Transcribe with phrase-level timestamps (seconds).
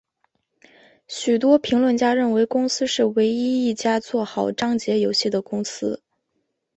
[1.07, 6.01] 许多评论家认为公司是唯一一家做好章节游戏的公司。